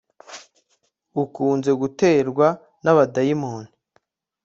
ukunze 1.23 1.71
guterwa 1.81 2.47
n 2.83 2.85
abadayimoni 2.91 3.71